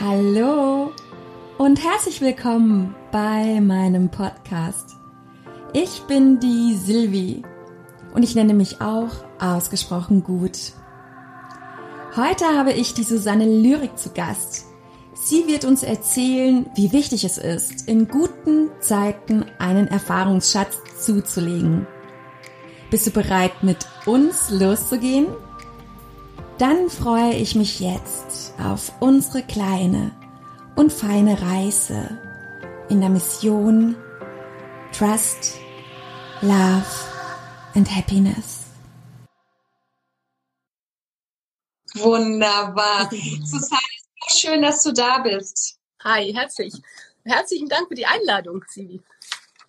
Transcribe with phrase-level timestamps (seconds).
[0.00, 0.90] Hallo
[1.58, 4.96] und herzlich willkommen bei meinem Podcast.
[5.74, 7.42] Ich bin die Silvi
[8.14, 10.72] und ich nenne mich auch ausgesprochen gut.
[12.16, 14.64] Heute habe ich die Susanne Lyrik zu Gast.
[15.12, 21.86] Sie wird uns erzählen, wie wichtig es ist, in guten Zeiten einen Erfahrungsschatz zuzulegen.
[22.90, 25.26] Bist du bereit, mit uns loszugehen?
[26.62, 30.12] Dann freue ich mich jetzt auf unsere kleine
[30.76, 32.16] und feine Reise
[32.88, 33.96] in der Mission
[34.96, 35.54] Trust,
[36.40, 36.84] Love
[37.74, 38.60] and Happiness.
[41.94, 43.10] Wunderbar.
[43.44, 43.80] Susanne,
[44.28, 45.80] so schön, dass du da bist.
[46.04, 46.74] Hi, herzlich.
[47.24, 49.02] Herzlichen Dank für die Einladung, Sivi.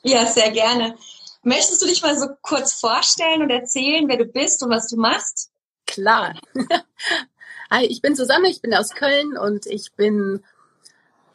[0.03, 0.95] Ja, sehr gerne.
[1.41, 4.97] Möchtest du dich mal so kurz vorstellen und erzählen, wer du bist und was du
[4.97, 5.49] machst?
[5.93, 6.33] Klar.
[7.70, 10.43] Hi, ich bin Susanne, ich bin aus Köln und ich bin,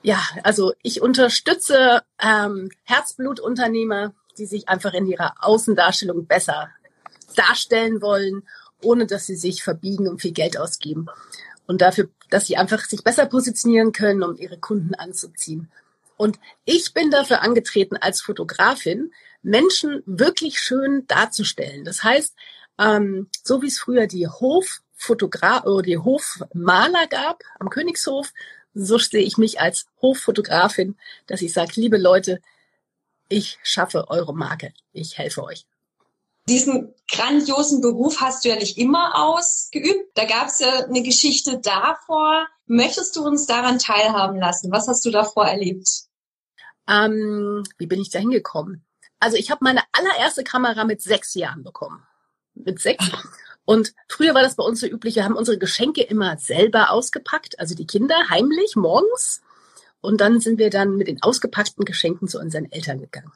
[0.03, 6.71] ja, also ich unterstütze ähm, Herzblutunternehmer, die sich einfach in ihrer Außendarstellung besser
[7.37, 8.49] darstellen wollen,
[8.83, 11.07] ohne dass sie sich verbiegen und viel Geld ausgeben.
[11.69, 15.71] Und dafür, dass sie einfach sich besser positionieren können, um ihre Kunden anzuziehen.
[16.17, 21.85] Und ich bin dafür angetreten als Fotografin, Menschen wirklich schön darzustellen.
[21.85, 22.35] Das heißt,
[22.79, 28.33] ähm, so wie es früher die Hoffotograf oder die Hofmaler gab am Königshof,
[28.75, 32.41] so sehe ich mich als Hoffotografin, dass ich sage, liebe Leute,
[33.29, 35.67] ich schaffe eure Marke, ich helfe euch.
[36.49, 40.13] Diesen grandiosen Beruf hast du ja nicht immer ausgeübt.
[40.15, 42.49] Da gab es ja eine Geschichte davor.
[42.67, 44.73] Möchtest du uns daran teilhaben lassen?
[44.73, 45.87] Was hast du davor erlebt?
[46.89, 48.87] Ähm, wie bin ich da hingekommen?
[49.21, 52.08] Also ich habe meine allererste Kamera mit sechs Jahren bekommen
[52.65, 53.05] mit sechs.
[53.65, 57.59] Und früher war das bei uns so üblich, wir haben unsere Geschenke immer selber ausgepackt,
[57.61, 59.43] also die Kinder heimlich morgens.
[60.01, 63.33] Und dann sind wir dann mit den ausgepackten Geschenken zu unseren Eltern gegangen.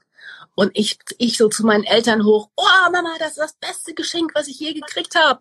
[0.55, 4.33] Und ich, ich so zu meinen Eltern hoch, oh Mama, das ist das beste Geschenk,
[4.34, 5.41] was ich je gekriegt habe.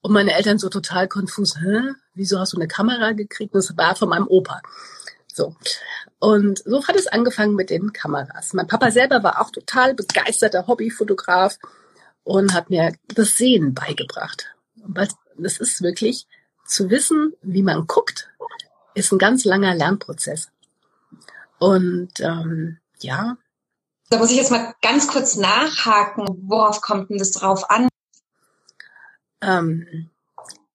[0.00, 1.92] Und meine Eltern so total konfus, hä?
[2.14, 3.54] Wieso hast du eine Kamera gekriegt?
[3.54, 4.60] das war von meinem Opa.
[5.32, 5.54] So.
[6.18, 8.52] Und so hat es angefangen mit den Kameras.
[8.52, 11.58] Mein Papa selber war auch total begeisterter Hobbyfotograf
[12.24, 14.54] und hat mir das Sehen beigebracht.
[14.76, 16.26] Weil das ist wirklich
[16.66, 18.30] zu wissen, wie man guckt,
[18.94, 20.50] ist ein ganz langer Lernprozess.
[21.58, 23.36] Und ähm, ja.
[24.10, 26.26] Da muss ich jetzt mal ganz kurz nachhaken.
[26.48, 27.88] Worauf kommt denn das drauf an?
[29.40, 30.10] Ähm,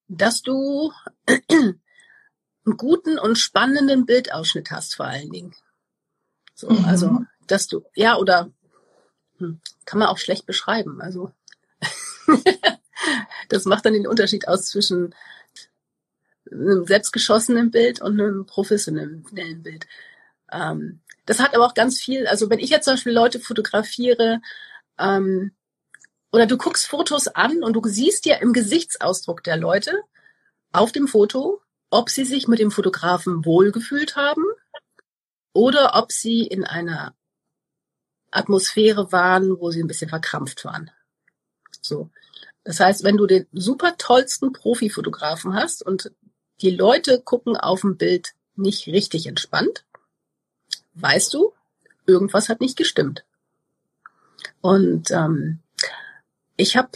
[0.07, 0.91] dass du
[1.27, 5.55] einen guten und spannenden Bildausschnitt hast, vor allen Dingen.
[6.53, 6.85] So, mhm.
[6.85, 8.49] also, dass du, ja, oder
[9.37, 11.01] hm, kann man auch schlecht beschreiben.
[11.01, 11.31] Also
[13.49, 15.13] das macht dann den Unterschied aus zwischen
[16.51, 19.87] einem selbstgeschossenen Bild und einem professionellen Bild.
[20.51, 24.41] Ähm, das hat aber auch ganz viel, also wenn ich jetzt zum Beispiel Leute fotografiere,
[24.97, 25.51] ähm,
[26.31, 30.01] oder du guckst Fotos an und du siehst ja im Gesichtsausdruck der Leute
[30.71, 34.43] auf dem Foto, ob sie sich mit dem Fotografen wohlgefühlt haben
[35.53, 37.15] oder ob sie in einer
[38.31, 40.91] Atmosphäre waren, wo sie ein bisschen verkrampft waren.
[41.87, 42.09] So.
[42.63, 46.11] Das heißt, wenn du den super tollsten Profifotografen hast und
[46.61, 49.85] die Leute gucken auf dem Bild nicht richtig entspannt,
[50.95, 51.53] weißt du,
[52.05, 53.23] irgendwas hat nicht gestimmt.
[54.61, 55.59] Und ähm,
[56.55, 56.89] ich habe,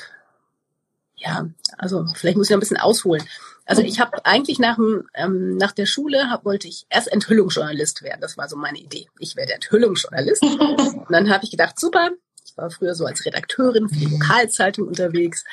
[1.16, 3.24] ja, also vielleicht muss ich noch ein bisschen ausholen.
[3.66, 8.02] Also ich habe eigentlich nach, dem, ähm, nach der Schule hab, wollte ich erst Enthüllungsjournalist
[8.02, 8.20] werden.
[8.20, 9.08] Das war so meine Idee.
[9.20, 10.42] Ich werde Enthüllungsjournalist.
[10.44, 12.10] Und dann habe ich gedacht, super,
[12.52, 15.46] ich war früher so als Redakteurin für die Lokalzeitung unterwegs.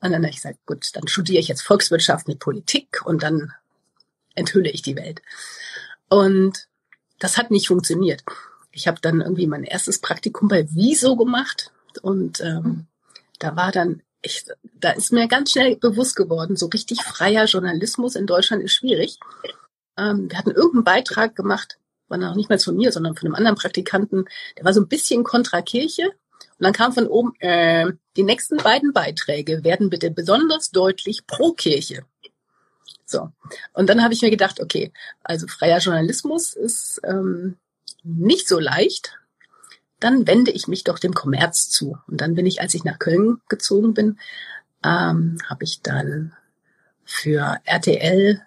[0.00, 3.52] Und dann habe ich gesagt, gut, dann studiere ich jetzt Volkswirtschaft mit Politik und dann
[4.34, 5.22] enthülle ich die Welt.
[6.08, 6.68] Und
[7.18, 8.22] das hat nicht funktioniert.
[8.70, 12.86] Ich habe dann irgendwie mein erstes Praktikum bei Wieso gemacht und ähm,
[13.38, 18.14] da war dann ich, da ist mir ganz schnell bewusst geworden, so richtig freier Journalismus
[18.14, 19.18] in Deutschland ist schwierig.
[19.98, 23.34] Ähm, wir hatten irgendeinen Beitrag gemacht, war noch nicht mal von mir, sondern von einem
[23.34, 24.26] anderen Praktikanten,
[24.56, 26.12] der war so ein bisschen kontra Kirche
[26.62, 31.54] und dann kam von oben, äh, die nächsten beiden Beiträge werden bitte besonders deutlich pro
[31.54, 32.04] Kirche.
[33.04, 33.32] So.
[33.72, 34.92] Und dann habe ich mir gedacht, okay,
[35.24, 37.56] also freier Journalismus ist ähm,
[38.04, 39.18] nicht so leicht.
[39.98, 41.98] Dann wende ich mich doch dem Kommerz zu.
[42.06, 44.20] Und dann bin ich, als ich nach Köln gezogen bin,
[44.84, 46.32] ähm, habe ich dann
[47.04, 48.40] für RTL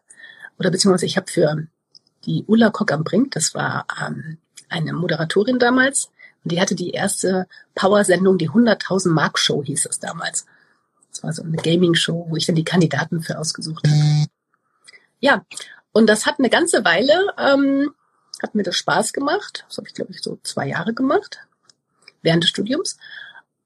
[0.58, 1.68] oder beziehungsweise ich habe für
[2.24, 4.38] die Ulla Kock am Brink, das war ähm,
[4.70, 6.12] eine Moderatorin damals,
[6.46, 10.46] und die hatte die erste Power-Sendung, die 100.000 Mark Show hieß es damals.
[11.10, 14.28] Das war so eine Gaming-Show, wo ich dann die Kandidaten für ausgesucht habe.
[15.20, 15.44] Ja,
[15.92, 17.96] Und das hat eine ganze Weile, ähm,
[18.44, 19.66] hat mir das Spaß gemacht.
[19.68, 21.40] Das habe ich, glaube ich, so zwei Jahre gemacht,
[22.22, 22.98] während des Studiums.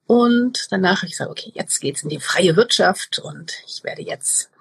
[0.08, 4.04] Und danach habe ich gesagt, okay, jetzt geht's in die freie Wirtschaft und ich werde
[4.04, 4.52] jetzt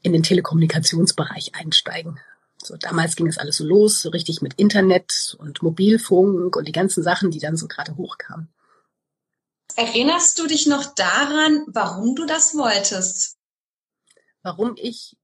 [0.00, 2.20] in den Telekommunikationsbereich einsteigen.
[2.62, 6.72] So, damals ging es alles so los, so richtig mit Internet und Mobilfunk und die
[6.72, 8.48] ganzen Sachen, die dann so gerade hochkamen.
[9.76, 13.38] Erinnerst du dich noch daran, warum du das wolltest?
[14.42, 15.16] Warum ich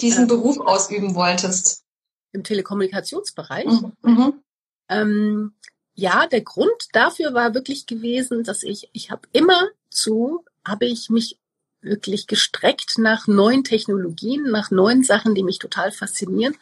[0.00, 1.84] diesen äh, Beruf ausüben wolltest?
[2.32, 3.66] Im Telekommunikationsbereich.
[3.66, 3.92] Mhm.
[4.02, 4.42] mhm.
[4.88, 5.54] Ähm,
[5.94, 11.08] ja, der Grund dafür war wirklich gewesen, dass ich, ich habe immer zu, habe ich
[11.10, 11.38] mich
[11.86, 16.54] wirklich gestreckt nach neuen Technologien, nach neuen Sachen, die mich total faszinieren.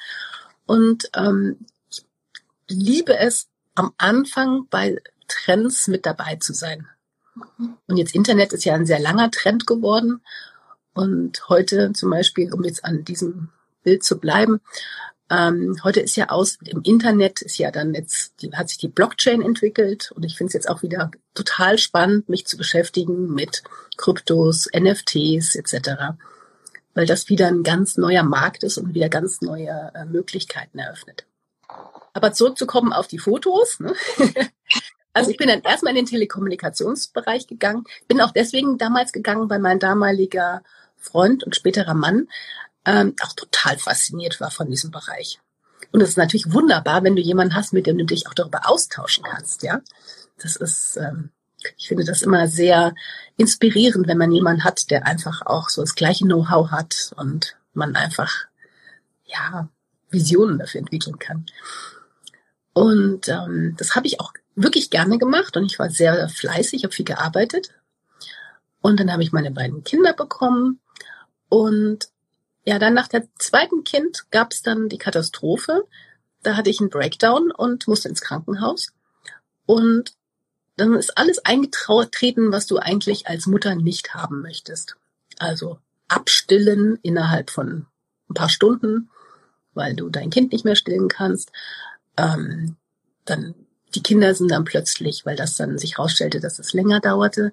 [0.67, 2.05] Und ähm, ich
[2.69, 6.87] liebe es, am Anfang bei Trends mit dabei zu sein.
[7.87, 10.21] Und jetzt Internet ist ja ein sehr langer Trend geworden.
[10.93, 13.49] Und heute zum Beispiel, um jetzt an diesem
[13.83, 14.61] Bild zu bleiben,
[15.35, 18.89] ähm, heute ist ja aus, im Internet ist ja dann jetzt, die, hat sich die
[18.89, 23.63] Blockchain entwickelt und ich finde es jetzt auch wieder total spannend, mich zu beschäftigen mit
[23.97, 26.17] Kryptos, NFTs etc.,
[26.95, 31.27] weil das wieder ein ganz neuer Markt ist und wieder ganz neue äh, Möglichkeiten eröffnet.
[32.13, 33.81] Aber zurückzukommen auf die Fotos.
[33.81, 33.95] Ne?
[35.17, 39.61] Also ich bin dann erstmal in den Telekommunikationsbereich gegangen, bin auch deswegen damals gegangen, weil
[39.61, 40.65] mein damaliger
[40.97, 42.27] Freund und späterer Mann
[42.85, 45.41] ähm, auch total fasziniert war von diesem Bereich.
[45.93, 48.69] Und es ist natürlich wunderbar, wenn du jemanden hast, mit dem du dich auch darüber
[48.69, 49.81] austauschen kannst, ja.
[50.43, 51.31] Das ist, ähm,
[51.77, 52.95] ich finde das immer sehr
[53.37, 57.97] inspirierend, wenn man jemanden hat, der einfach auch so das gleiche Know-how hat und man
[57.97, 58.47] einfach,
[59.25, 59.69] ja,
[60.11, 61.47] Visionen dafür entwickeln kann.
[62.73, 66.95] Und ähm, das habe ich auch wirklich gerne gemacht und ich war sehr fleißig, habe
[66.95, 67.71] viel gearbeitet.
[68.81, 70.81] Und dann habe ich meine beiden Kinder bekommen
[71.49, 72.09] und
[72.65, 75.87] ja, dann nach der zweiten Kind gab es dann die Katastrophe.
[76.43, 78.93] Da hatte ich einen Breakdown und musste ins Krankenhaus.
[79.67, 80.15] Und
[80.77, 84.97] dann ist alles eingetreten, was du eigentlich als Mutter nicht haben möchtest.
[85.39, 85.79] Also
[86.09, 87.87] abstillen innerhalb von
[88.29, 89.11] ein paar Stunden,
[89.75, 91.53] weil du dein Kind nicht mehr stillen kannst.
[92.17, 92.77] Ähm,
[93.25, 93.55] dann
[93.95, 97.53] die Kinder sind dann plötzlich, weil das dann sich herausstellte, dass es länger dauerte,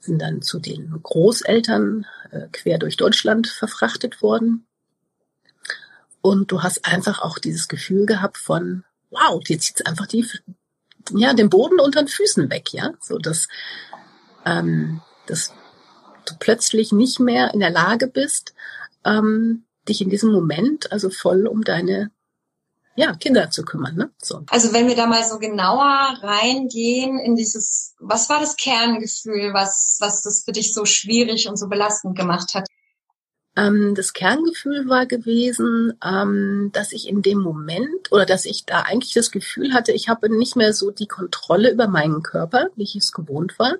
[0.00, 4.66] sind dann zu den Großeltern äh, quer durch Deutschland verfrachtet worden.
[6.20, 10.26] Und du hast einfach auch dieses Gefühl gehabt von, wow, jetzt zieht einfach die,
[11.12, 13.48] ja, den Boden unter den Füßen weg, ja, so dass,
[14.44, 15.52] ähm, dass
[16.26, 18.54] du plötzlich nicht mehr in der Lage bist,
[19.04, 22.10] ähm, dich in diesem Moment also voll um deine
[22.98, 23.94] ja, Kinder zu kümmern.
[23.94, 24.10] Ne?
[24.20, 24.42] So.
[24.48, 29.98] Also wenn wir da mal so genauer reingehen in dieses, was war das Kerngefühl, was,
[30.00, 32.66] was das für dich so schwierig und so belastend gemacht hat?
[33.54, 38.82] Ähm, das Kerngefühl war gewesen, ähm, dass ich in dem Moment oder dass ich da
[38.82, 42.82] eigentlich das Gefühl hatte, ich habe nicht mehr so die Kontrolle über meinen Körper, wie
[42.82, 43.76] ich es gewohnt war.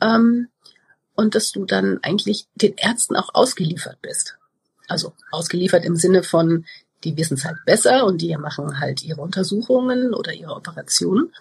[0.00, 0.48] Ähm,
[1.14, 4.36] und dass du dann eigentlich den Ärzten auch ausgeliefert bist.
[4.88, 6.64] Also ausgeliefert im Sinne von,
[7.06, 11.32] die wissen es halt besser und die machen halt ihre Untersuchungen oder ihre Operationen.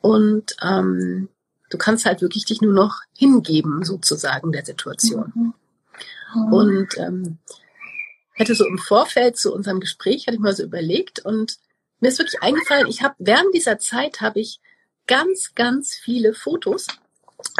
[0.00, 1.28] Und ähm,
[1.68, 5.32] du kannst halt wirklich dich nur noch hingeben, sozusagen, der Situation.
[5.34, 5.54] Mhm.
[6.34, 6.52] Mhm.
[6.52, 7.38] Und ähm,
[8.32, 11.58] hätte so im Vorfeld zu unserem Gespräch, hatte ich mal so überlegt und
[12.00, 14.60] mir ist wirklich eingefallen, ich habe während dieser Zeit habe ich
[15.06, 16.86] ganz, ganz viele Fotos,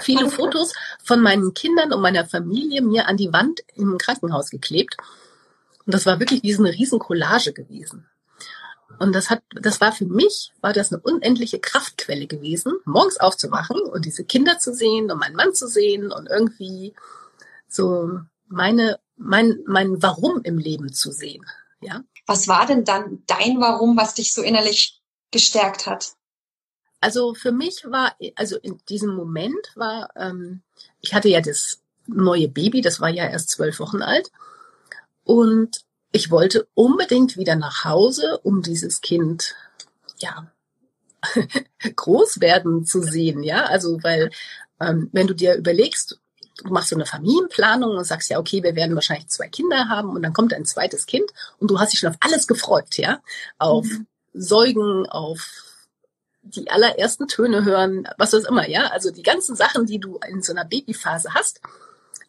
[0.01, 4.97] viele Fotos von meinen Kindern und meiner Familie mir an die Wand im Krankenhaus geklebt.
[5.87, 8.07] Und das war wirklich wie so eine riesen Collage gewesen.
[8.99, 13.81] Und das hat, das war für mich, war das eine unendliche Kraftquelle gewesen, morgens aufzuwachen
[13.81, 16.95] und diese Kinder zu sehen und meinen Mann zu sehen und irgendwie
[17.69, 21.45] so meine, mein, mein Warum im Leben zu sehen,
[21.81, 22.03] ja.
[22.27, 25.01] Was war denn dann dein Warum, was dich so innerlich
[25.31, 26.13] gestärkt hat?
[27.01, 30.63] Also für mich war, also in diesem Moment war, ähm,
[31.01, 34.31] ich hatte ja das neue Baby, das war ja erst zwölf Wochen alt
[35.27, 39.57] und ich wollte unbedingt wieder nach Hause, um dieses Kind,
[40.19, 40.53] ja,
[41.97, 43.65] groß werden zu sehen, ja.
[43.65, 44.31] Also, weil,
[44.81, 46.21] ähm, wenn du dir überlegst,
[46.63, 50.11] du machst so eine Familienplanung und sagst ja, okay, wir werden wahrscheinlich zwei Kinder haben
[50.11, 51.29] und dann kommt ein zweites Kind
[51.59, 53.21] und du hast dich schon auf alles gefreut, ja.
[53.59, 54.07] Auf mhm.
[54.33, 55.51] Säugen, auf
[56.43, 58.87] die allerersten Töne hören, was das immer, ja.
[58.93, 61.61] Also die ganzen Sachen, die du in so einer Babyphase hast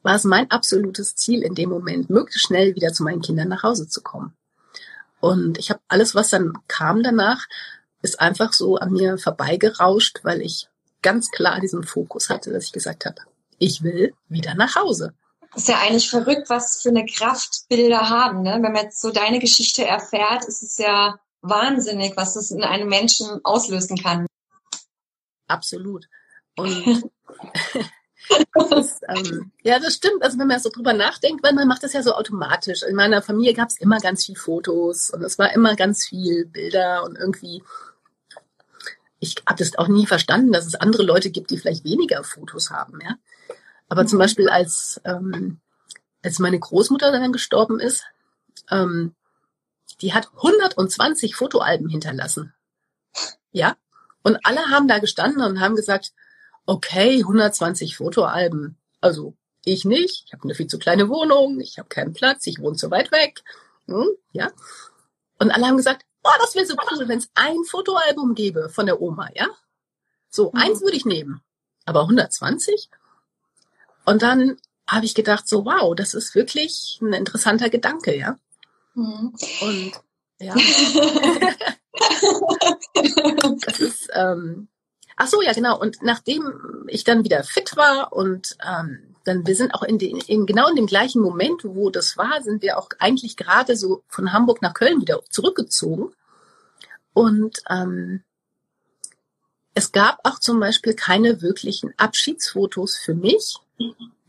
[0.04, 3.64] war es mein absolutes Ziel in dem Moment, möglichst schnell wieder zu meinen Kindern nach
[3.64, 4.36] Hause zu kommen.
[5.20, 7.46] Und ich habe alles, was dann kam danach,
[8.02, 10.70] ist einfach so an mir vorbeigerauscht, weil ich
[11.02, 13.22] ganz klar diesen Fokus hatte, dass ich gesagt habe,
[13.58, 15.14] ich will wieder nach Hause.
[15.56, 18.44] ist ja eigentlich verrückt, was für eine Kraft Bilder haben.
[18.44, 18.54] Ne?
[18.54, 22.90] Wenn man jetzt so deine Geschichte erfährt, ist es ja wahnsinnig, was das in einem
[22.90, 24.28] Menschen auslösen kann.
[25.48, 26.08] Absolut.
[26.56, 27.10] Und
[28.70, 30.24] das, ähm, ja, das stimmt.
[30.24, 32.84] Also wenn man so drüber nachdenkt, weil man macht das ja so automatisch.
[32.84, 36.46] In meiner Familie gab es immer ganz viel Fotos und es war immer ganz viel
[36.46, 37.64] Bilder und irgendwie.
[39.20, 42.70] Ich habe das auch nie verstanden, dass es andere Leute gibt, die vielleicht weniger Fotos
[42.70, 43.16] haben, ja.
[43.90, 44.08] Aber mhm.
[44.08, 45.60] zum Beispiel als ähm,
[46.24, 48.04] als meine Großmutter dann gestorben ist,
[48.70, 49.16] ähm,
[50.02, 52.54] die hat 120 Fotoalben hinterlassen.
[53.52, 53.76] Ja.
[54.24, 56.12] Und alle haben da gestanden und haben gesagt,
[56.68, 58.78] okay, 120 Fotoalben.
[59.02, 59.34] Also
[59.66, 62.76] ich nicht, ich habe eine viel zu kleine Wohnung, ich habe keinen Platz, ich wohne
[62.76, 63.44] zu weit weg.
[63.88, 64.52] Hm, ja.
[65.40, 68.86] Und alle haben gesagt, oh, das wäre so cool, wenn es ein Fotoalbum gäbe von
[68.86, 69.48] der Oma, ja?
[70.30, 70.60] So, mhm.
[70.60, 71.42] eins würde ich nehmen.
[71.86, 72.90] Aber 120?
[74.06, 74.58] Und dann
[74.88, 78.38] habe ich gedacht, so, wow, das ist wirklich ein interessanter Gedanke, ja.
[78.94, 79.34] Mhm.
[79.62, 79.92] Und
[80.40, 80.54] ja.
[83.66, 84.68] das ist, ähm,
[85.18, 85.78] ach so, ja, genau.
[85.78, 90.18] Und nachdem ich dann wieder fit war und ähm, dann, wir sind auch in, den,
[90.28, 94.04] in genau in dem gleichen Moment, wo das war, sind wir auch eigentlich gerade so
[94.08, 96.14] von Hamburg nach Köln wieder zurückgezogen.
[97.14, 98.24] Und ähm,
[99.74, 103.58] es gab auch zum Beispiel keine wirklichen Abschiedsfotos für mich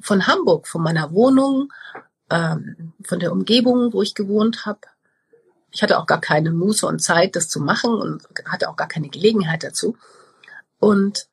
[0.01, 1.73] von Hamburg, von meiner Wohnung,
[2.31, 4.81] ähm, von der Umgebung, wo ich gewohnt habe.
[5.71, 8.89] Ich hatte auch gar keine Muße und Zeit, das zu machen und hatte auch gar
[8.89, 9.97] keine Gelegenheit dazu.
[10.79, 11.29] Und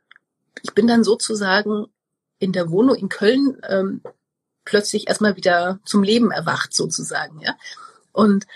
[0.64, 1.88] ich bin dann sozusagen
[2.40, 4.02] in der Wohnung in Köln ähm,
[4.66, 7.56] plötzlich erstmal wieder zum Leben erwacht, sozusagen, ja.
[8.12, 8.48] Und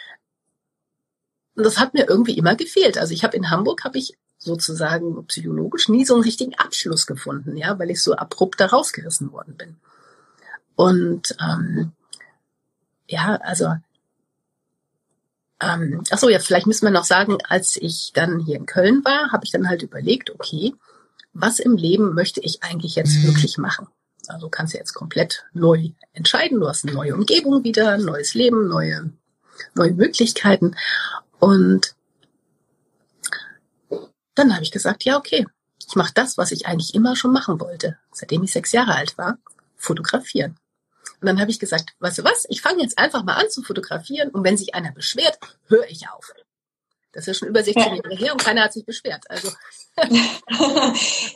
[1.55, 2.98] das hat mir irgendwie immer gefehlt.
[2.98, 7.58] Also ich habe in Hamburg habe ich sozusagen psychologisch nie so einen richtigen Abschluss gefunden,
[7.58, 9.75] ja, weil ich so abrupt da rausgerissen worden bin.
[10.75, 11.91] Und ähm,
[13.08, 13.75] ja, also
[15.62, 19.04] ähm, ach so, ja, vielleicht müssen wir noch sagen, als ich dann hier in Köln
[19.04, 20.74] war, habe ich dann halt überlegt, okay,
[21.34, 23.28] was im Leben möchte ich eigentlich jetzt mhm.
[23.28, 23.88] wirklich machen?
[24.28, 26.60] Also kannst du jetzt komplett neu entscheiden.
[26.60, 29.12] Du hast eine neue Umgebung wieder, neues Leben, neue,
[29.74, 30.75] neue Möglichkeiten.
[31.39, 31.96] Und
[34.36, 35.46] dann habe ich gesagt, ja, okay,
[35.88, 39.18] ich mache das, was ich eigentlich immer schon machen wollte, seitdem ich sechs Jahre alt
[39.18, 39.39] war,
[39.75, 40.58] fotografieren.
[41.22, 43.62] Und dann habe ich gesagt, weißt du was, ich fange jetzt einfach mal an zu
[43.62, 46.34] fotografieren und wenn sich einer beschwert, höre ich auf.
[47.12, 47.96] Das ist ja schon über 16 ja.
[47.96, 49.26] Jahre her und keiner hat sich beschwert.
[49.30, 49.50] Also.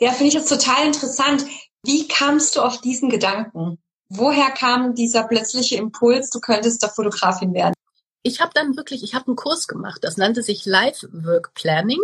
[0.00, 1.44] ja, finde ich jetzt total interessant.
[1.82, 3.78] Wie kamst du auf diesen Gedanken?
[4.08, 7.74] Woher kam dieser plötzliche Impuls, du könntest doch Fotografin werden?
[8.22, 12.00] Ich habe dann wirklich, ich habe einen Kurs gemacht, das nannte sich Life Work Planning.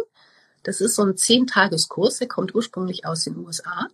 [0.64, 3.86] Das ist so ein Zehn-Tageskurs, der kommt ursprünglich aus den USA.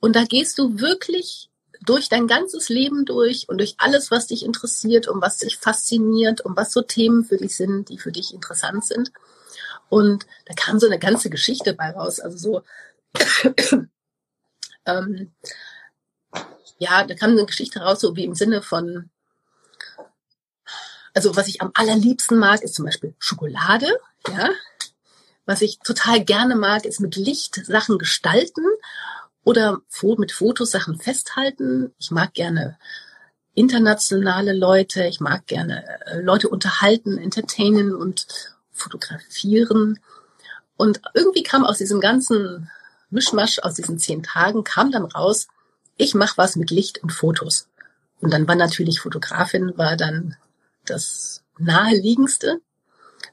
[0.00, 1.48] Und da gehst du wirklich
[1.86, 6.40] durch dein ganzes Leben durch und durch alles, was dich interessiert und was dich fasziniert
[6.40, 9.12] und was so Themen für dich sind, die für dich interessant sind.
[9.88, 12.20] Und da kam so eine ganze Geschichte bei raus.
[12.20, 12.62] Also so,
[14.86, 15.32] ähm,
[16.78, 19.10] ja, da kam eine Geschichte raus, so wie im Sinne von,
[21.14, 23.88] also was ich am allerliebsten mag, ist zum Beispiel Schokolade,
[24.28, 24.50] ja.
[25.48, 28.64] Was ich total gerne mag, ist mit Licht Sachen gestalten
[29.46, 29.80] oder
[30.18, 31.92] mit Fotos Sachen festhalten.
[31.98, 32.76] Ich mag gerne
[33.54, 38.26] internationale Leute, ich mag gerne äh, Leute unterhalten, entertainen und
[38.72, 40.00] fotografieren.
[40.76, 42.68] Und irgendwie kam aus diesem ganzen
[43.08, 45.46] Mischmasch, aus diesen zehn Tagen, kam dann raus,
[45.96, 47.68] ich mache was mit Licht und Fotos.
[48.20, 50.36] Und dann war natürlich Fotografin, war dann
[50.86, 52.60] das naheliegendste.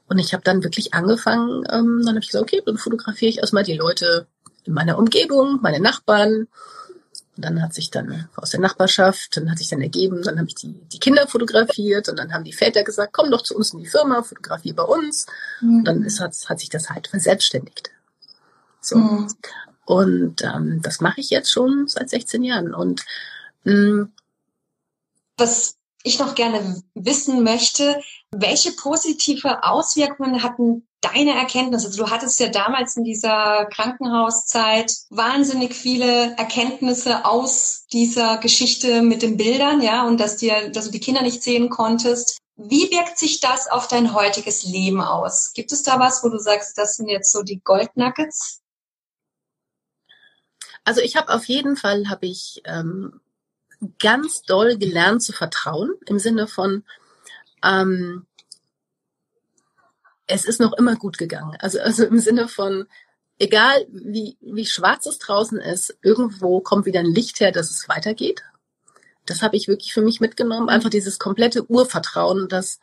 [0.06, 3.38] Und ich habe dann wirklich angefangen, ähm, dann habe ich gesagt, okay, dann fotografiere ich
[3.38, 4.28] erstmal die Leute
[4.64, 6.48] in meiner Umgebung, meine Nachbarn.
[7.36, 10.48] Und dann hat sich dann aus der Nachbarschaft, dann hat sich dann ergeben, dann habe
[10.48, 13.72] ich die, die Kinder fotografiert und dann haben die Väter gesagt, komm doch zu uns
[13.72, 15.26] in die Firma, fotografiere bei uns.
[15.60, 15.78] Mhm.
[15.78, 17.90] Und dann ist, hat, hat sich das halt verselbstständigt.
[18.80, 18.96] So.
[18.96, 19.34] Mhm.
[19.84, 22.74] Und ähm, das mache ich jetzt schon seit 16 Jahren.
[22.74, 23.04] Und
[23.64, 24.12] mh, mm,
[25.36, 31.86] was ich noch gerne wissen möchte, welche positive Auswirkungen hatten deine Erkenntnisse?
[31.86, 39.22] Also du hattest ja damals in dieser Krankenhauszeit wahnsinnig viele Erkenntnisse aus dieser Geschichte mit
[39.22, 42.38] den Bildern, ja, und dass dir, dass du die Kinder nicht sehen konntest.
[42.56, 45.52] Wie wirkt sich das auf dein heutiges Leben aus?
[45.54, 48.60] Gibt es da was, wo du sagst, das sind jetzt so die Goldnuggets?
[50.84, 53.20] Also ich habe auf jeden Fall habe ich ähm,
[53.98, 56.84] ganz doll gelernt zu vertrauen im Sinne von
[57.62, 58.26] ähm,
[60.26, 61.56] es ist noch immer gut gegangen.
[61.60, 62.86] Also, also im Sinne von,
[63.38, 67.88] egal wie, wie schwarz es draußen ist, irgendwo kommt wieder ein Licht her, dass es
[67.88, 68.42] weitergeht.
[69.26, 70.68] das habe ich wirklich für mich mitgenommen.
[70.68, 72.78] Einfach dieses komplette Urvertrauen, dass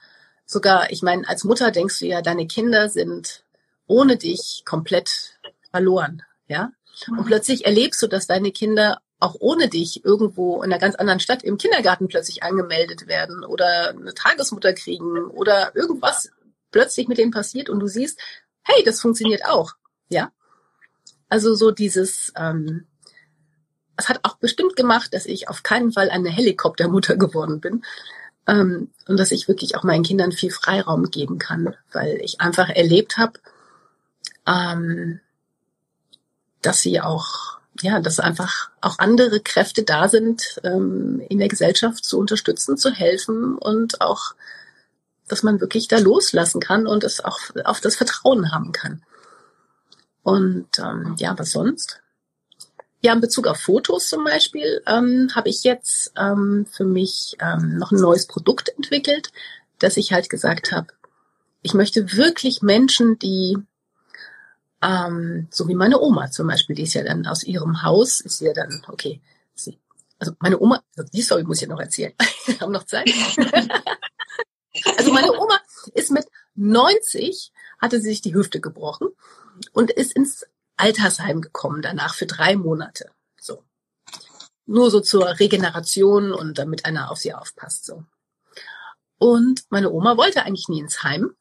[0.45, 3.43] sogar, ich meine, als Mutter denkst du ja, deine Kinder sind
[3.87, 5.37] ohne dich komplett
[5.69, 6.71] verloren, ja.
[7.09, 11.19] Und plötzlich erlebst du, dass deine Kinder auch ohne dich irgendwo in einer ganz anderen
[11.19, 16.31] Stadt im Kindergarten plötzlich angemeldet werden oder eine Tagesmutter kriegen oder irgendwas
[16.71, 18.19] plötzlich mit denen passiert und du siehst,
[18.63, 19.73] hey, das funktioniert auch,
[20.09, 20.31] ja.
[21.29, 22.87] Also so dieses, ähm,
[23.95, 27.83] es hat auch bestimmt gemacht, dass ich auf keinen Fall eine Helikoptermutter geworden bin
[28.47, 32.69] ähm, und dass ich wirklich auch meinen Kindern viel Freiraum geben kann, weil ich einfach
[32.69, 33.39] erlebt habe,
[34.47, 35.19] ähm,
[36.61, 42.03] dass sie auch, ja, dass einfach auch andere Kräfte da sind, ähm, in der Gesellschaft
[42.03, 44.35] zu unterstützen, zu helfen und auch,
[45.27, 49.01] dass man wirklich da loslassen kann und es auch auf das Vertrauen haben kann.
[50.23, 52.01] Und ähm, ja, was sonst?
[53.03, 57.77] Ja, in Bezug auf Fotos zum Beispiel ähm, habe ich jetzt ähm, für mich ähm,
[57.77, 59.31] noch ein neues Produkt entwickelt,
[59.79, 60.87] dass ich halt gesagt habe,
[61.63, 63.57] ich möchte wirklich Menschen, die
[64.81, 68.41] ähm, so wie meine Oma zum Beispiel, die ist ja dann aus ihrem Haus, ist
[68.41, 69.21] ja dann, okay,
[69.53, 69.79] sie,
[70.19, 72.13] also meine Oma, also die Story muss ich ja noch erzählen.
[72.45, 73.09] Wir haben noch Zeit.
[74.97, 75.59] also meine Oma
[75.93, 79.09] ist mit 90, hatte sie sich die Hüfte gebrochen
[79.71, 80.45] und ist ins
[80.77, 83.11] Altersheim gekommen danach für drei Monate.
[83.39, 83.63] So.
[84.65, 88.03] Nur so zur Regeneration und damit einer auf sie aufpasst, so.
[89.17, 91.35] Und meine Oma wollte eigentlich nie ins Heim.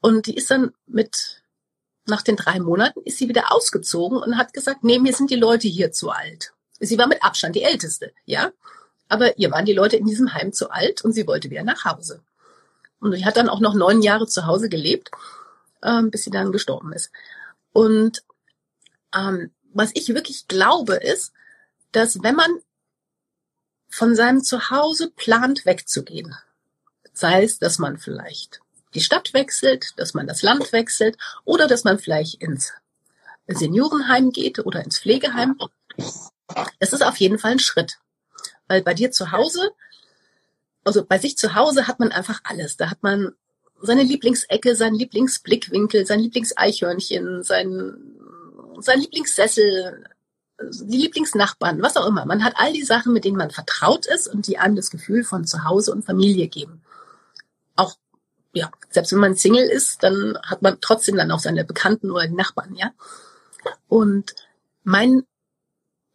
[0.00, 1.41] Und die ist dann mit
[2.06, 5.36] nach den drei Monaten ist sie wieder ausgezogen und hat gesagt, nee, mir sind die
[5.36, 6.52] Leute hier zu alt.
[6.80, 8.50] Sie war mit Abstand die Älteste, ja.
[9.08, 11.84] Aber ihr waren die Leute in diesem Heim zu alt und sie wollte wieder nach
[11.84, 12.22] Hause.
[12.98, 15.10] Und sie hat dann auch noch neun Jahre zu Hause gelebt,
[15.82, 17.10] ähm, bis sie dann gestorben ist.
[17.72, 18.24] Und
[19.14, 21.32] ähm, was ich wirklich glaube, ist,
[21.92, 22.50] dass wenn man
[23.88, 26.34] von seinem Zuhause plant, wegzugehen,
[27.12, 28.60] sei es, dass man vielleicht
[28.94, 32.72] die Stadt wechselt, dass man das Land wechselt oder dass man vielleicht ins
[33.46, 35.58] Seniorenheim geht oder ins Pflegeheim.
[36.78, 37.98] Es ist auf jeden Fall ein Schritt.
[38.68, 39.70] Weil bei dir zu Hause,
[40.84, 42.76] also bei sich zu Hause hat man einfach alles.
[42.76, 43.32] Da hat man
[43.80, 47.96] seine Lieblingsecke, seinen Lieblingsblickwinkel, sein Lieblingseichhörnchen, sein,
[48.78, 50.04] sein Lieblingssessel,
[50.60, 52.24] die Lieblingsnachbarn, was auch immer.
[52.24, 55.24] Man hat all die Sachen, mit denen man vertraut ist und die einem das Gefühl
[55.24, 56.82] von Zuhause und Familie geben.
[58.52, 62.26] Ja, selbst wenn man Single ist, dann hat man trotzdem dann auch seine Bekannten oder
[62.26, 62.92] die Nachbarn, ja.
[63.88, 64.34] Und
[64.84, 65.24] mein,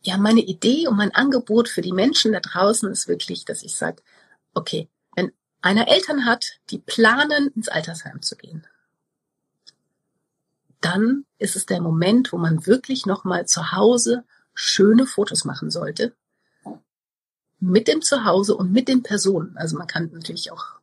[0.01, 3.75] ja, meine Idee und mein Angebot für die Menschen da draußen ist wirklich, dass ich
[3.75, 4.03] sage,
[4.53, 8.67] okay, wenn einer Eltern hat, die planen, ins Altersheim zu gehen,
[10.81, 14.23] dann ist es der Moment, wo man wirklich nochmal zu Hause
[14.53, 16.15] schöne Fotos machen sollte.
[17.59, 19.57] Mit dem Zuhause und mit den Personen.
[19.57, 20.76] Also man kann natürlich auch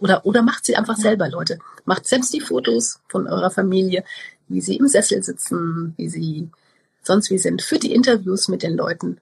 [0.00, 1.58] oder, oder macht sie einfach selber, Leute.
[1.84, 4.04] Macht selbst die Fotos von eurer Familie,
[4.48, 6.50] wie sie im Sessel sitzen, wie sie
[7.02, 7.62] sonst wie sind.
[7.62, 9.20] Führt die Interviews mit den Leuten,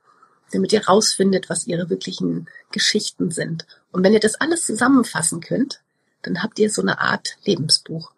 [0.53, 3.67] damit ihr rausfindet, was ihre wirklichen Geschichten sind.
[3.91, 5.83] Und wenn ihr das alles zusammenfassen könnt,
[6.23, 8.13] dann habt ihr so eine Art Lebensbuch.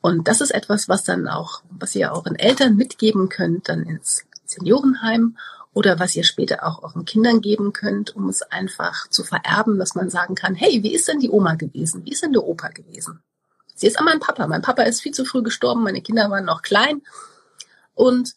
[0.00, 4.24] Und das ist etwas, was dann auch, was ihr in Eltern mitgeben könnt, dann ins
[4.44, 5.36] Seniorenheim
[5.74, 9.94] oder was ihr später auch euren Kindern geben könnt, um es einfach zu vererben, dass
[9.94, 12.04] man sagen kann, hey, wie ist denn die Oma gewesen?
[12.04, 13.22] Wie ist denn der Opa gewesen?
[13.74, 14.46] Sie ist an mein Papa.
[14.46, 17.00] Mein Papa ist viel zu früh gestorben, meine Kinder waren noch klein.
[17.94, 18.34] Und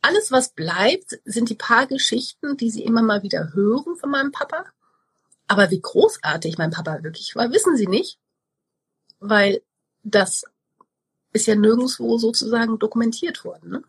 [0.00, 4.32] alles, was bleibt, sind die paar Geschichten, die sie immer mal wieder hören von meinem
[4.32, 4.64] Papa.
[5.46, 8.18] Aber wie großartig mein Papa wirklich war, wissen sie nicht,
[9.20, 9.62] weil
[10.02, 10.44] das
[11.32, 13.70] ist ja nirgendwo sozusagen dokumentiert worden.
[13.70, 13.82] Ne?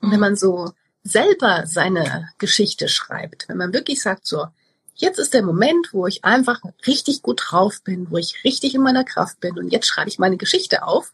[0.00, 4.46] Und wenn man so selber seine Geschichte schreibt, wenn man wirklich sagt so,
[4.94, 8.82] jetzt ist der Moment, wo ich einfach richtig gut drauf bin, wo ich richtig in
[8.82, 11.12] meiner Kraft bin und jetzt schreibe ich meine Geschichte auf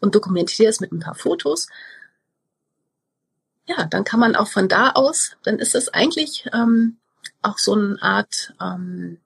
[0.00, 1.68] und dokumentiere es mit ein paar Fotos.
[3.66, 6.96] Ja, dann kann man auch von da aus, dann ist es eigentlich ähm,
[7.42, 9.18] auch so eine Art ähm,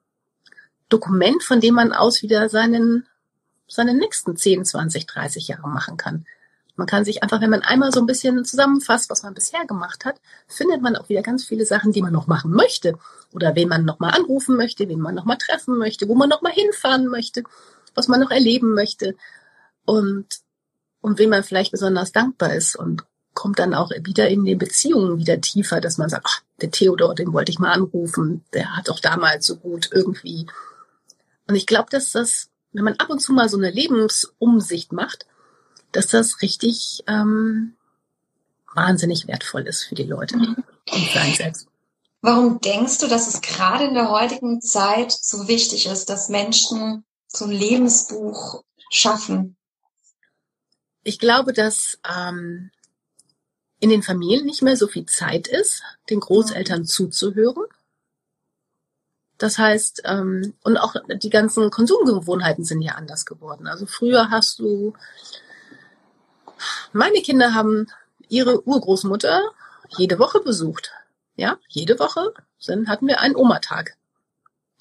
[0.89, 3.07] Dokument, von dem man aus wieder seinen,
[3.67, 6.25] seine nächsten 10, 20, 30 Jahre machen kann.
[6.77, 10.05] Man kann sich einfach, wenn man einmal so ein bisschen zusammenfasst, was man bisher gemacht
[10.05, 12.97] hat, findet man auch wieder ganz viele Sachen, die man noch machen möchte.
[13.33, 16.29] Oder wen man noch mal anrufen möchte, wen man noch mal treffen möchte, wo man
[16.29, 17.43] noch mal hinfahren möchte,
[17.95, 19.15] was man noch erleben möchte.
[19.85, 20.27] Und,
[21.01, 25.17] und wem man vielleicht besonders dankbar ist und kommt dann auch wieder in den Beziehungen
[25.17, 28.87] wieder tiefer, dass man sagt, ach, der Theodor, den wollte ich mal anrufen, der hat
[28.87, 30.47] doch damals so gut irgendwie.
[31.47, 35.25] Und ich glaube, dass das, wenn man ab und zu mal so eine Lebensumsicht macht,
[35.91, 37.75] dass das richtig ähm,
[38.73, 40.63] wahnsinnig wertvoll ist für die Leute mhm.
[40.91, 41.67] und für einen selbst.
[42.21, 47.05] Warum denkst du, dass es gerade in der heutigen Zeit so wichtig ist, dass Menschen
[47.27, 49.55] so ein Lebensbuch schaffen?
[51.03, 52.71] Ich glaube, dass ähm,
[53.79, 57.63] in den Familien nicht mehr so viel Zeit ist, den Großeltern zuzuhören.
[59.37, 63.67] Das heißt, ähm, und auch die ganzen Konsumgewohnheiten sind ja anders geworden.
[63.67, 64.93] Also früher hast du,
[66.93, 67.87] meine Kinder haben
[68.29, 69.51] ihre Urgroßmutter
[69.97, 70.91] jede Woche besucht.
[71.35, 73.95] Ja, jede Woche sind, hatten wir einen Oma-Tag.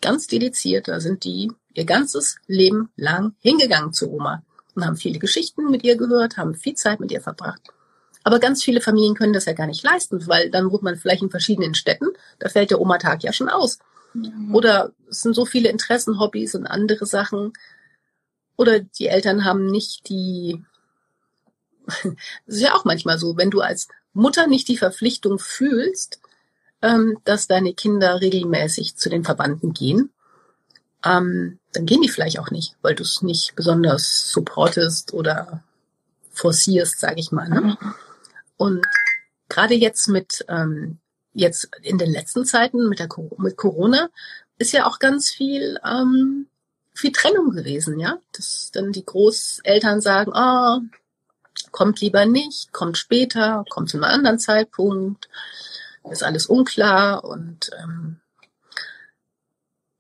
[0.01, 4.43] Ganz dediziert, da sind die ihr ganzes Leben lang hingegangen zu Oma
[4.75, 7.61] und haben viele Geschichten mit ihr gehört, haben viel Zeit mit ihr verbracht.
[8.25, 11.23] Aber ganz viele Familien können das ja gar nicht leisten, weil dann wohnt man vielleicht
[11.23, 12.09] in verschiedenen Städten,
[12.39, 13.79] da fällt der Oma-Tag ja schon aus.
[14.15, 14.55] Mhm.
[14.55, 17.53] Oder es sind so viele Interessen, Hobbys und andere Sachen.
[18.57, 20.65] Oder die Eltern haben nicht die,
[22.47, 26.21] das ist ja auch manchmal so, wenn du als Mutter nicht die Verpflichtung fühlst,
[26.83, 30.11] ähm, dass deine Kinder regelmäßig zu den Verwandten gehen,
[31.05, 35.63] ähm, dann gehen die vielleicht auch nicht, weil du es nicht besonders supportest oder
[36.33, 37.49] forcierst, sage ich mal.
[37.49, 37.61] Ne?
[37.61, 37.95] Mhm.
[38.57, 38.87] Und
[39.49, 40.99] gerade jetzt mit ähm,
[41.33, 44.09] jetzt in den letzten Zeiten mit der mit Corona
[44.59, 46.47] ist ja auch ganz viel ähm,
[46.95, 50.81] viel Trennung gewesen, ja, dass dann die Großeltern sagen, ah, oh,
[51.77, 55.29] kommt lieber nicht, kommt später, kommt zu einem anderen Zeitpunkt
[56.11, 58.21] ist alles unklar und ähm,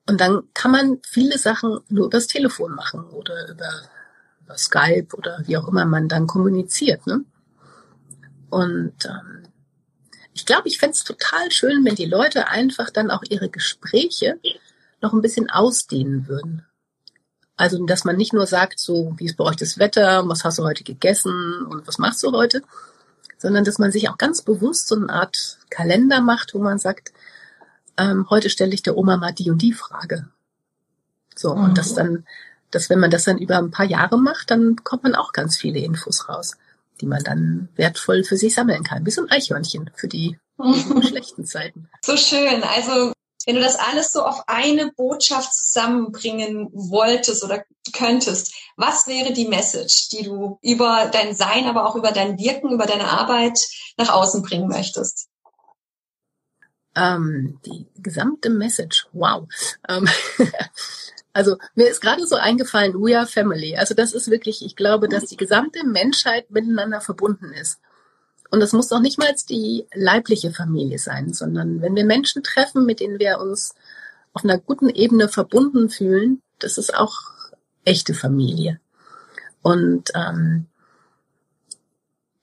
[0.08, 3.68] und dann kann man viele Sachen nur übers Telefon machen oder über,
[4.40, 7.04] über Skype oder wie auch immer man dann kommuniziert.
[7.08, 7.24] Ne?
[8.48, 9.42] Und ähm,
[10.32, 14.38] ich glaube, ich fände es total schön, wenn die Leute einfach dann auch ihre Gespräche
[15.02, 16.64] noch ein bisschen ausdehnen würden.
[17.56, 20.58] Also, dass man nicht nur sagt, so, wie ist bei euch das Wetter, was hast
[20.58, 22.62] du heute gegessen und was machst du heute,
[23.38, 27.12] sondern dass man sich auch ganz bewusst so eine Art Kalender macht, wo man sagt,
[27.96, 30.28] ähm, heute stelle ich der Oma mal die und die Frage.
[31.34, 31.64] So, mhm.
[31.64, 32.26] und das dann,
[32.70, 35.56] dass wenn man das dann über ein paar Jahre macht, dann bekommt man auch ganz
[35.56, 36.56] viele Infos raus,
[37.00, 39.06] die man dann wertvoll für sich sammeln kann.
[39.06, 40.38] Wie so ein Eichhörnchen für die
[41.08, 41.88] schlechten Zeiten.
[42.02, 42.62] So schön.
[42.62, 43.12] Also
[43.46, 49.46] wenn du das alles so auf eine Botschaft zusammenbringen wolltest oder könntest, was wäre die
[49.46, 53.60] Message, die du über dein Sein, aber auch über dein Wirken, über deine Arbeit
[53.96, 55.28] nach außen bringen möchtest?
[56.96, 59.46] Ähm, die gesamte Message, wow.
[59.88, 60.08] Ähm,
[61.32, 63.76] also mir ist gerade so eingefallen, we are family.
[63.76, 67.78] Also das ist wirklich, ich glaube, dass die gesamte Menschheit miteinander verbunden ist.
[68.50, 72.86] Und das muss doch nicht mal die leibliche Familie sein, sondern wenn wir Menschen treffen,
[72.86, 73.74] mit denen wir uns
[74.32, 77.20] auf einer guten Ebene verbunden fühlen, das ist auch
[77.84, 78.80] echte Familie.
[79.62, 80.66] Und ähm,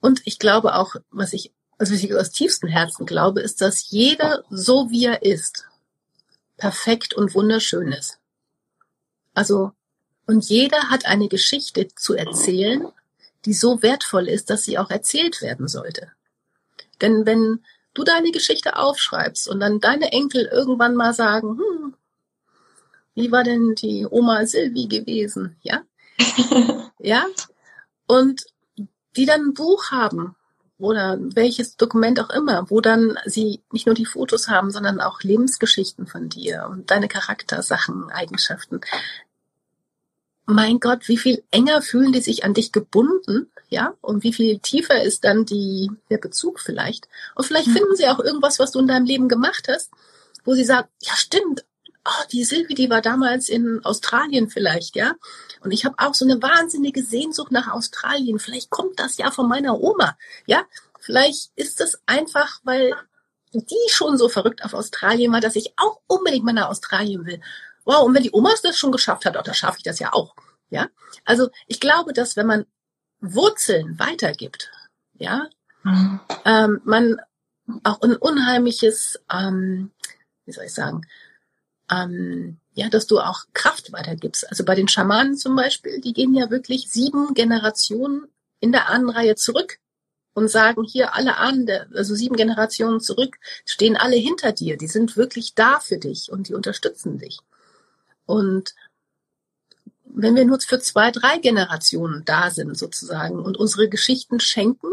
[0.00, 3.88] und ich glaube auch, was ich, also was ich aus tiefstem Herzen glaube, ist, dass
[3.88, 5.64] jeder so wie er ist,
[6.58, 8.18] perfekt und wunderschön ist.
[9.32, 9.72] Also
[10.26, 12.86] und jeder hat eine Geschichte zu erzählen
[13.44, 16.12] die so wertvoll ist, dass sie auch erzählt werden sollte.
[17.00, 21.94] Denn wenn du deine Geschichte aufschreibst und dann deine Enkel irgendwann mal sagen, hm,
[23.14, 25.82] wie war denn die Oma Silvi gewesen, ja?
[26.98, 27.26] ja?
[28.06, 28.44] Und
[29.16, 30.34] die dann ein Buch haben
[30.78, 35.22] oder welches Dokument auch immer, wo dann sie nicht nur die Fotos haben, sondern auch
[35.22, 38.80] Lebensgeschichten von dir und deine Charaktersachen, Eigenschaften
[40.46, 43.94] mein Gott, wie viel enger fühlen die sich an dich gebunden, ja?
[44.00, 47.08] Und wie viel tiefer ist dann die, der Bezug vielleicht?
[47.34, 47.72] Und vielleicht mhm.
[47.72, 49.90] finden sie auch irgendwas, was du in deinem Leben gemacht hast,
[50.44, 51.64] wo sie sagen, ja stimmt,
[52.04, 55.14] oh, die Silvi, die war damals in Australien vielleicht, ja?
[55.60, 58.38] Und ich habe auch so eine wahnsinnige Sehnsucht nach Australien.
[58.38, 60.64] Vielleicht kommt das ja von meiner Oma, ja?
[61.00, 62.94] Vielleicht ist es einfach, weil
[63.52, 67.40] die schon so verrückt auf Australien war, dass ich auch unbedingt mal nach Australien will
[67.84, 70.12] wow, und wenn die Oma das schon geschafft hat, auch, dann schaffe ich das ja
[70.12, 70.34] auch.
[70.70, 70.88] Ja,
[71.24, 72.66] also ich glaube, dass wenn man
[73.20, 74.70] Wurzeln weitergibt,
[75.14, 75.48] ja,
[75.82, 76.20] mhm.
[76.44, 77.20] ähm, man
[77.82, 79.90] auch ein unheimliches, ähm,
[80.44, 81.06] wie soll ich sagen,
[81.90, 84.48] ähm, ja, dass du auch Kraft weitergibst.
[84.48, 88.26] Also bei den Schamanen zum Beispiel, die gehen ja wirklich sieben Generationen
[88.60, 89.78] in der Ahnenreihe zurück
[90.32, 94.76] und sagen hier alle Ahnen, also sieben Generationen zurück, stehen alle hinter dir.
[94.76, 97.38] Die sind wirklich da für dich und die unterstützen dich.
[98.26, 98.74] Und
[100.04, 104.88] wenn wir nur für zwei, drei Generationen da sind sozusagen und unsere Geschichten schenken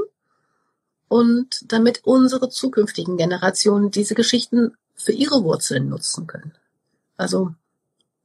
[1.07, 6.53] und damit unsere zukünftigen Generationen diese Geschichten für ihre Wurzeln nutzen können.
[7.17, 7.53] Also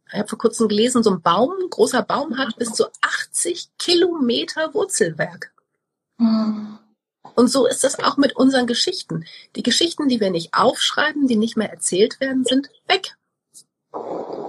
[0.09, 3.71] ich habe vor kurzem gelesen, so ein Baum, ein großer Baum hat bis zu 80
[3.79, 5.53] Kilometer Wurzelwerk.
[6.19, 6.79] Mhm.
[7.35, 9.27] Und so ist das auch mit unseren Geschichten.
[9.57, 13.16] Die Geschichten, die wir nicht aufschreiben, die nicht mehr erzählt werden, sind weg.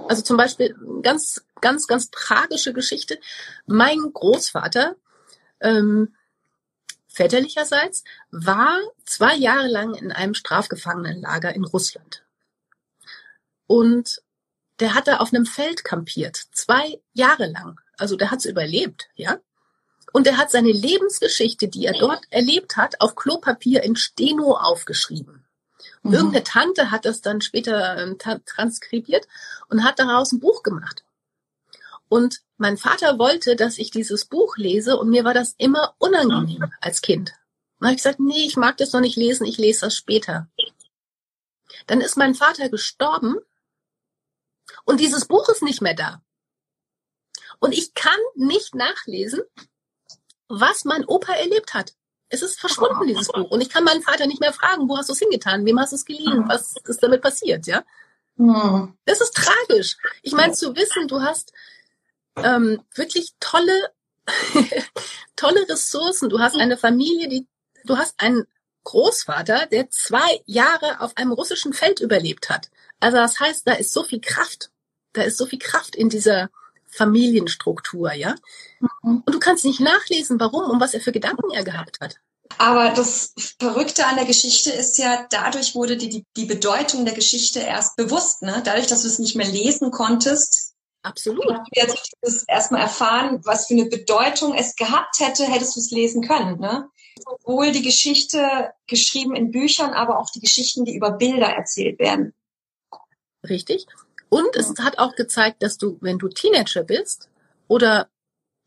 [0.08, 3.18] Also zum Beispiel ganz, ganz, ganz tragische Geschichte.
[3.66, 4.96] Mein Großvater,
[5.60, 6.14] ähm,
[7.08, 12.24] väterlicherseits, war zwei Jahre lang in einem Strafgefangenenlager in Russland.
[13.66, 14.22] Und
[14.80, 17.80] der hat da auf einem Feld kampiert, zwei Jahre lang.
[17.96, 19.38] Also der hat's überlebt, ja.
[20.12, 25.44] Und er hat seine Lebensgeschichte, die er dort erlebt hat, auf Klopapier in Steno aufgeschrieben.
[26.08, 26.14] Mhm.
[26.14, 29.26] Irgendeine Tante hat das dann später äh, transkribiert
[29.68, 31.04] und hat daraus ein Buch gemacht.
[32.08, 36.72] Und mein Vater wollte, dass ich dieses Buch lese und mir war das immer unangenehm
[36.80, 37.34] als Kind.
[37.78, 40.48] Und habe ich gesagt, nee, ich mag das noch nicht lesen, ich lese das später.
[41.86, 43.36] Dann ist mein Vater gestorben
[44.84, 46.22] und dieses Buch ist nicht mehr da.
[47.60, 49.42] Und ich kann nicht nachlesen,
[50.48, 51.94] was mein Opa erlebt hat.
[52.28, 53.50] Es ist verschwunden, dieses Buch.
[53.50, 55.64] Und ich kann meinen Vater nicht mehr fragen, wo hast du es hingetan?
[55.64, 56.44] Wem hast du es geliehen?
[56.46, 57.66] Was ist damit passiert?
[57.66, 57.84] Ja?
[58.36, 58.94] Hm.
[59.04, 59.96] Das ist tragisch.
[60.22, 61.52] Ich meine, zu wissen, du hast
[62.36, 63.90] ähm, wirklich tolle,
[65.36, 66.28] tolle Ressourcen.
[66.28, 67.46] Du hast eine Familie, die,
[67.84, 68.46] du hast einen
[68.84, 72.70] Großvater, der zwei Jahre auf einem russischen Feld überlebt hat.
[73.00, 74.70] Also das heißt, da ist so viel Kraft.
[75.12, 76.50] Da ist so viel Kraft in dieser
[76.90, 78.34] Familienstruktur, ja.
[79.02, 79.22] Mhm.
[79.24, 82.16] Und du kannst nicht nachlesen, warum und was er für Gedanken er gehabt hat.
[82.56, 87.14] Aber das Verrückte an der Geschichte ist ja, dadurch wurde die, die, die Bedeutung der
[87.14, 88.62] Geschichte erst bewusst, ne?
[88.64, 90.74] Dadurch, dass du es nicht mehr lesen konntest.
[91.02, 91.44] Absolut.
[91.44, 96.26] Du jetzt erstmal erfahren, was für eine Bedeutung es gehabt hätte, hättest du es lesen
[96.26, 96.88] können, ne?
[97.18, 102.32] Sowohl die Geschichte geschrieben in Büchern, aber auch die Geschichten, die über Bilder erzählt werden.
[103.48, 103.86] Richtig.
[104.28, 107.28] Und es hat auch gezeigt, dass du, wenn du Teenager bist
[107.66, 108.08] oder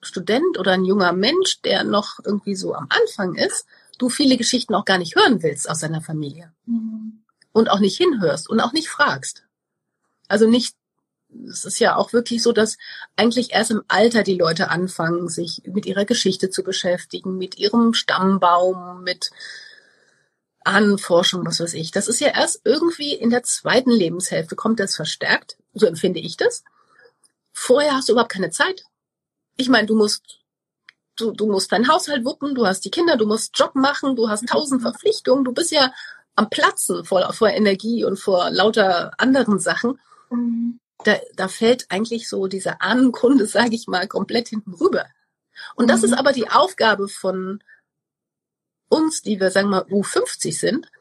[0.02, 3.66] Student oder ein junger Mensch, der noch irgendwie so am Anfang ist,
[3.98, 6.52] du viele Geschichten auch gar nicht hören willst aus seiner Familie.
[6.66, 7.24] Mhm.
[7.54, 9.44] Und auch nicht hinhörst und auch nicht fragst.
[10.28, 10.76] Also nicht,
[11.48, 12.78] es ist ja auch wirklich so, dass
[13.16, 17.94] eigentlich erst im Alter die Leute anfangen, sich mit ihrer Geschichte zu beschäftigen, mit ihrem
[17.94, 19.32] Stammbaum, mit
[20.64, 21.92] Ahnenforschung, was weiß ich.
[21.92, 25.58] Das ist ja erst irgendwie in der zweiten Lebenshälfte kommt das verstärkt.
[25.74, 26.64] So empfinde ich das.
[27.54, 28.84] Vorher hast du überhaupt keine Zeit.
[29.58, 30.40] Ich meine, du musst,
[31.16, 34.30] du, du musst deinen Haushalt wuppen, du hast die Kinder, du musst Job machen, du
[34.30, 35.92] hast tausend Verpflichtungen, du bist ja
[36.36, 40.00] am Platzen vor, vor Energie und vor lauter anderen Sachen.
[40.30, 40.80] Mhm.
[41.04, 45.06] Da, da fällt eigentlich so diese Ahnenkunde, sage ich mal, komplett hinten rüber.
[45.76, 46.18] Und das ist mhm.
[46.18, 47.62] aber die Aufgabe von
[48.92, 50.92] uns, die wir sagen wir mal U50 sind,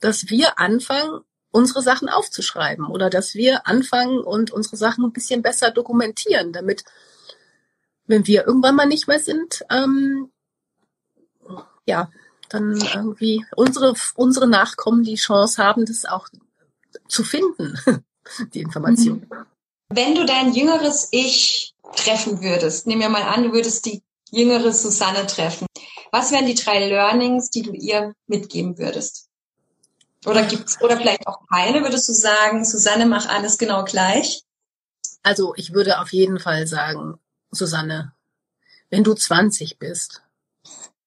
[0.00, 1.20] dass wir anfangen,
[1.52, 6.84] unsere Sachen aufzuschreiben oder dass wir anfangen und unsere Sachen ein bisschen besser dokumentieren, damit,
[8.06, 10.30] wenn wir irgendwann mal nicht mehr sind, ähm,
[11.86, 12.10] ja,
[12.48, 16.28] dann irgendwie unsere, unsere Nachkommen die Chance haben, das auch
[17.08, 17.78] zu finden,
[18.54, 19.26] die Information.
[19.28, 19.46] Mhm.
[19.88, 24.72] Wenn du dein jüngeres Ich treffen würdest, nehmen wir mal an, du würdest die jüngere
[24.72, 25.66] Susanne treffen.
[26.12, 29.28] Was wären die drei Learnings, die du ihr mitgeben würdest?
[30.26, 34.44] Oder gibt's, oder vielleicht auch keine, würdest du sagen, Susanne, mach alles genau gleich?
[35.22, 37.18] Also ich würde auf jeden Fall sagen,
[37.50, 38.12] Susanne,
[38.90, 40.22] wenn du 20 bist,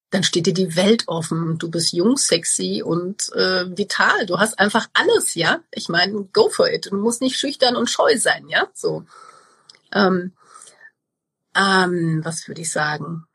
[0.10, 1.58] dann steht dir die Welt offen.
[1.58, 4.28] Du bist jung, sexy und äh, vital.
[4.28, 5.62] Du hast einfach alles, ja.
[5.72, 6.92] Ich meine, go for it.
[6.92, 8.68] Du musst nicht schüchtern und scheu sein, ja.
[8.76, 9.06] So.
[9.92, 10.34] Ähm,
[11.56, 13.26] ähm, was würde ich sagen?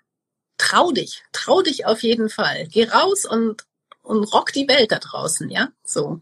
[0.59, 2.67] Trau dich, trau dich auf jeden Fall.
[2.69, 3.65] Geh raus und
[4.03, 5.69] und rock die Welt da draußen, ja.
[5.85, 6.21] So,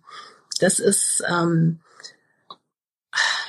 [0.61, 1.81] das ist, ähm,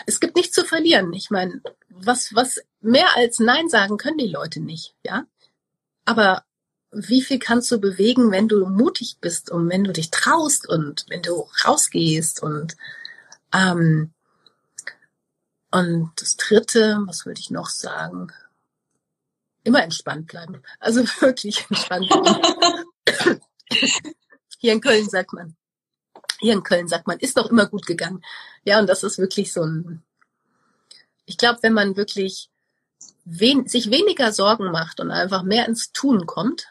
[0.05, 1.11] es gibt nichts zu verlieren.
[1.13, 5.25] Ich meine, was was mehr als Nein sagen können die Leute nicht, ja.
[6.05, 6.43] Aber
[6.91, 11.05] wie viel kannst du bewegen, wenn du mutig bist und wenn du dich traust und
[11.09, 12.77] wenn du rausgehst und
[13.53, 14.13] ähm,
[15.71, 18.31] und das dritte, was würde ich noch sagen?
[19.67, 20.63] Immer entspannt bleiben.
[20.79, 23.41] Also wirklich entspannt bleiben.
[24.59, 25.57] Hier in Köln sagt man,
[26.39, 28.23] hier in Köln sagt man, ist doch immer gut gegangen.
[28.63, 30.03] Ja, und das ist wirklich so ein,
[31.25, 32.49] ich glaube, wenn man wirklich
[33.25, 36.69] wen, sich weniger Sorgen macht und einfach mehr ins Tun kommt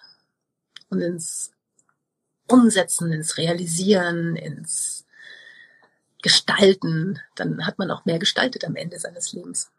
[0.89, 1.53] und ins
[2.49, 5.05] Umsetzen, ins Realisieren, ins
[6.23, 9.71] Gestalten, dann hat man auch mehr gestaltet am Ende seines Lebens.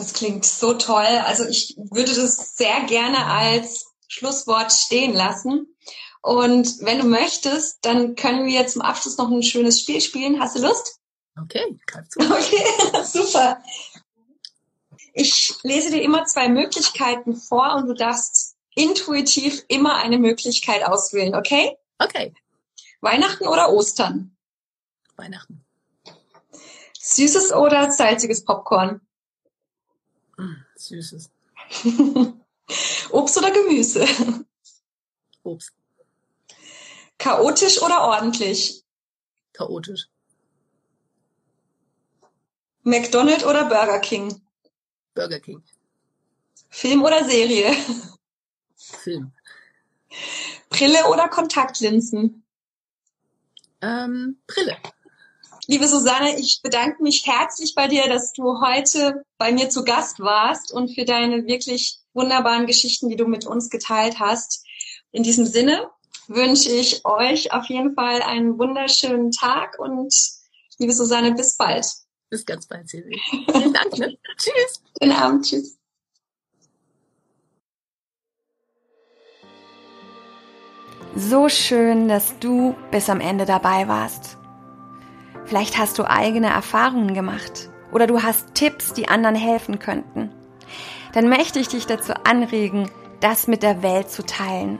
[0.00, 1.04] Das klingt so toll.
[1.26, 5.76] Also ich würde das sehr gerne als Schlusswort stehen lassen.
[6.22, 10.40] Und wenn du möchtest, dann können wir zum Abschluss noch ein schönes Spiel spielen.
[10.40, 11.00] Hast du Lust?
[11.38, 12.20] Okay, kannst du.
[12.24, 12.64] Okay,
[13.04, 13.62] super.
[15.12, 21.34] Ich lese dir immer zwei Möglichkeiten vor und du darfst intuitiv immer eine Möglichkeit auswählen,
[21.34, 21.76] okay?
[21.98, 22.32] Okay.
[23.02, 24.34] Weihnachten oder Ostern?
[25.16, 25.62] Weihnachten.
[26.98, 29.02] Süßes oder salziges Popcorn?
[30.40, 31.30] Mm, Süßes.
[33.10, 34.06] Obst oder Gemüse?
[35.42, 35.72] Obst.
[37.18, 38.82] Chaotisch oder ordentlich?
[39.52, 40.08] Chaotisch.
[42.82, 44.40] McDonald's oder Burger King?
[45.14, 45.62] Burger King.
[46.70, 47.74] Film oder Serie?
[48.76, 49.32] Film.
[50.70, 52.42] Brille oder Kontaktlinsen?
[53.82, 54.78] Ähm, Brille.
[55.66, 60.20] Liebe Susanne, ich bedanke mich herzlich bei dir, dass du heute bei mir zu Gast
[60.20, 64.64] warst und für deine wirklich wunderbaren Geschichten, die du mit uns geteilt hast.
[65.12, 65.88] In diesem Sinne
[66.28, 70.14] wünsche ich euch auf jeden Fall einen wunderschönen Tag und
[70.78, 71.86] liebe Susanne, bis bald.
[72.30, 73.20] Bis ganz bald, Silvi.
[73.50, 73.98] Vielen Dank.
[73.98, 74.16] Ne?
[74.36, 74.82] tschüss.
[74.98, 75.44] Guten Abend.
[75.44, 75.76] Tschüss.
[81.16, 84.39] So schön, dass du bis am Ende dabei warst.
[85.50, 90.30] Vielleicht hast du eigene Erfahrungen gemacht oder du hast Tipps, die anderen helfen könnten.
[91.12, 94.78] Dann möchte ich dich dazu anregen, das mit der Welt zu teilen.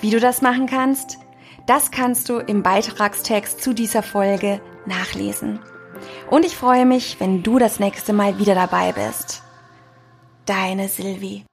[0.00, 1.18] Wie du das machen kannst,
[1.66, 5.60] das kannst du im Beitragstext zu dieser Folge nachlesen.
[6.30, 9.42] Und ich freue mich, wenn du das nächste Mal wieder dabei bist.
[10.46, 11.44] Deine Silvi.